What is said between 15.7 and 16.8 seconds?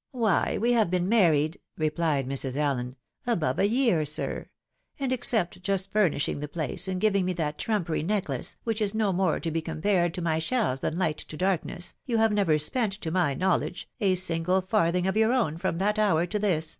that hour to this.